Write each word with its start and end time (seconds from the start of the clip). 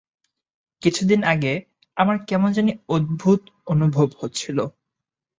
কিছুদিন 0.81 1.21
আগে, 1.23 1.53
আমার 1.97 2.17
কেমন 2.27 2.49
জানি 2.51 2.71
অদ্ভুত 2.89 3.41
অনুভব 3.67 4.07
হচ্ছিল। 4.21 4.57